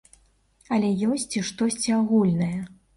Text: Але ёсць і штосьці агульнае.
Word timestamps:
Але 0.77 0.89
ёсць 1.11 1.27
і 1.43 1.47
штосьці 1.53 1.97
агульнае. 2.03 2.55